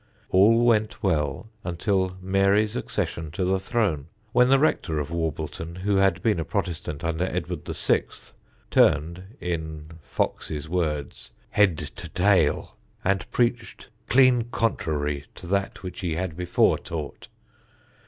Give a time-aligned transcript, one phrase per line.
[0.31, 5.97] All went well until Mary's accession to the throne, when the rector of Warbleton, who
[5.97, 8.05] had been a Protestant under Edward VI.,
[8.71, 12.75] turned, in Foxe's words, "head to tayle"
[13.05, 17.27] and preached "clean contrary to that which he had before taught."